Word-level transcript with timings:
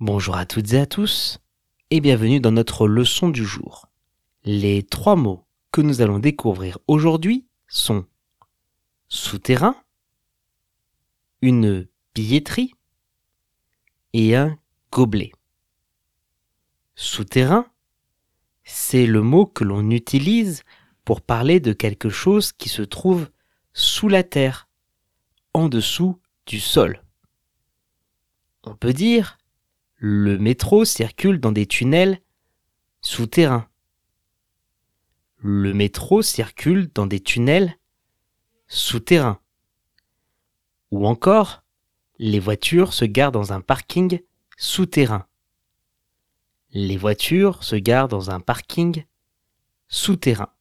Bonjour 0.00 0.36
à 0.36 0.44
toutes 0.44 0.74
et 0.74 0.78
à 0.80 0.84
tous 0.84 1.38
et 1.88 2.02
bienvenue 2.02 2.38
dans 2.38 2.52
notre 2.52 2.86
leçon 2.86 3.30
du 3.30 3.46
jour. 3.46 3.88
Les 4.44 4.82
trois 4.82 5.16
mots 5.16 5.46
que 5.72 5.80
nous 5.80 6.02
allons 6.02 6.18
découvrir 6.18 6.78
aujourd'hui 6.86 7.46
sont 7.66 8.04
souterrain, 9.08 9.74
une 11.40 11.88
billetterie 12.14 12.74
et 14.12 14.36
un 14.36 14.58
gobelet. 14.92 15.32
Souterrain, 16.94 17.66
c'est 18.64 19.06
le 19.06 19.22
mot 19.22 19.46
que 19.46 19.64
l'on 19.64 19.90
utilise 19.90 20.62
pour 21.06 21.22
parler 21.22 21.58
de 21.58 21.72
quelque 21.72 22.10
chose 22.10 22.52
qui 22.52 22.68
se 22.68 22.82
trouve 22.82 23.30
sous 23.72 24.08
la 24.08 24.24
terre, 24.24 24.68
en 25.54 25.70
dessous 25.70 26.20
du 26.44 26.60
sol. 26.60 27.02
On 28.62 28.76
peut 28.76 28.92
dire 28.92 29.38
le 29.98 30.38
métro 30.38 30.84
circule 30.84 31.40
dans 31.40 31.52
des 31.52 31.66
tunnels 31.66 32.20
souterrains. 33.00 33.68
Le 35.38 35.72
métro 35.72 36.22
circule 36.22 36.90
dans 36.94 37.06
des 37.06 37.20
tunnels 37.20 37.78
souterrains. 38.68 39.40
Ou 40.90 41.06
encore, 41.06 41.62
les 42.18 42.38
voitures 42.38 42.92
se 42.92 43.04
garent 43.04 43.32
dans 43.32 43.52
un 43.52 43.60
parking 43.60 44.20
souterrain. 44.56 45.26
Les 46.72 46.96
voitures 46.96 47.64
se 47.64 47.76
garent 47.76 48.08
dans 48.08 48.30
un 48.30 48.40
parking 48.40 49.04
souterrain. 49.88 50.52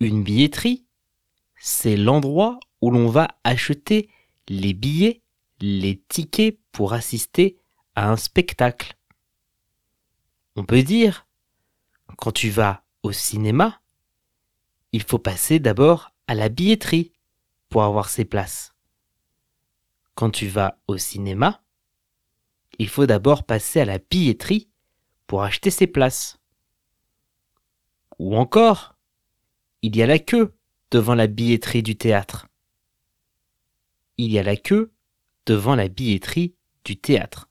Une 0.00 0.22
billetterie, 0.22 0.84
c'est 1.56 1.96
l'endroit 1.96 2.58
où 2.80 2.90
l'on 2.90 3.08
va 3.08 3.36
acheter 3.44 4.08
les 4.48 4.74
billets, 4.74 5.21
les 5.62 6.02
tickets 6.08 6.58
pour 6.72 6.92
assister 6.92 7.56
à 7.94 8.10
un 8.10 8.16
spectacle. 8.16 8.96
On 10.56 10.64
peut 10.64 10.82
dire, 10.82 11.28
quand 12.18 12.32
tu 12.32 12.50
vas 12.50 12.84
au 13.04 13.12
cinéma, 13.12 13.80
il 14.90 15.04
faut 15.04 15.20
passer 15.20 15.60
d'abord 15.60 16.10
à 16.26 16.34
la 16.34 16.48
billetterie 16.48 17.12
pour 17.68 17.84
avoir 17.84 18.08
ses 18.08 18.24
places. 18.24 18.74
Quand 20.16 20.30
tu 20.30 20.48
vas 20.48 20.80
au 20.88 20.98
cinéma, 20.98 21.62
il 22.78 22.88
faut 22.88 23.06
d'abord 23.06 23.44
passer 23.44 23.80
à 23.80 23.84
la 23.84 23.98
billetterie 23.98 24.68
pour 25.28 25.44
acheter 25.44 25.70
ses 25.70 25.86
places. 25.86 26.38
Ou 28.18 28.36
encore, 28.36 28.96
il 29.82 29.96
y 29.96 30.02
a 30.02 30.06
la 30.06 30.18
queue 30.18 30.54
devant 30.90 31.14
la 31.14 31.28
billetterie 31.28 31.84
du 31.84 31.96
théâtre. 31.96 32.48
Il 34.18 34.30
y 34.30 34.38
a 34.40 34.42
la 34.42 34.56
queue 34.56 34.92
devant 35.46 35.74
la 35.74 35.88
billetterie 35.88 36.54
du 36.84 36.96
théâtre. 36.96 37.48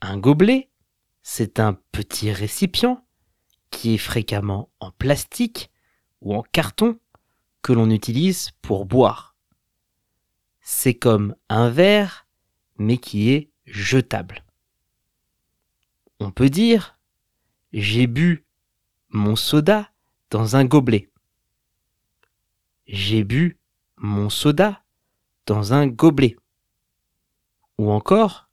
Un 0.00 0.18
gobelet, 0.18 0.70
c'est 1.22 1.60
un 1.60 1.74
petit 1.92 2.32
récipient 2.32 3.04
qui 3.70 3.94
est 3.94 3.98
fréquemment 3.98 4.70
en 4.80 4.90
plastique 4.90 5.70
ou 6.20 6.34
en 6.34 6.42
carton 6.42 6.98
que 7.62 7.72
l'on 7.72 7.90
utilise 7.90 8.50
pour 8.62 8.86
boire. 8.86 9.36
C'est 10.60 10.94
comme 10.94 11.34
un 11.48 11.70
verre, 11.70 12.26
mais 12.78 12.98
qui 12.98 13.30
est 13.30 13.50
jetable. 13.66 14.44
On 16.20 16.30
peut 16.30 16.50
dire 16.50 16.98
j'ai 17.72 18.06
bu 18.06 18.46
mon 19.10 19.36
soda 19.36 19.90
dans 20.30 20.56
un 20.56 20.64
gobelet. 20.64 21.10
J'ai 22.86 23.24
bu 23.24 23.58
mon 23.96 24.30
soda 24.30 24.82
dans 25.48 25.72
un 25.72 25.86
gobelet. 25.86 26.36
Ou 27.78 27.90
encore, 27.90 28.50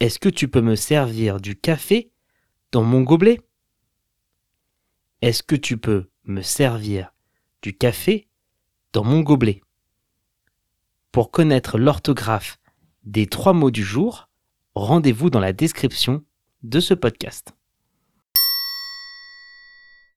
est-ce 0.00 0.18
que 0.18 0.30
tu 0.30 0.48
peux 0.48 0.62
me 0.62 0.74
servir 0.74 1.40
du 1.40 1.56
café 1.56 2.10
dans 2.72 2.82
mon 2.82 3.02
gobelet? 3.02 3.40
Est-ce 5.20 5.42
que 5.42 5.56
tu 5.56 5.76
peux 5.76 6.08
me 6.24 6.40
servir 6.40 7.12
du 7.60 7.76
café 7.76 8.28
dans 8.94 9.04
mon 9.04 9.20
gobelet? 9.20 9.60
Pour 11.12 11.30
connaître 11.30 11.76
l'orthographe 11.76 12.58
des 13.04 13.26
trois 13.26 13.52
mots 13.52 13.70
du 13.70 13.84
jour, 13.84 14.30
rendez-vous 14.74 15.28
dans 15.28 15.40
la 15.40 15.52
description 15.52 16.24
de 16.62 16.80
ce 16.80 16.94
podcast. 16.94 17.54